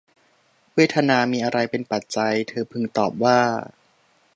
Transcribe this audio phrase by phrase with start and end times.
[0.75, 3.39] เวทนามีอะไรเป็นปัจจัย เธอพึงตอบว่า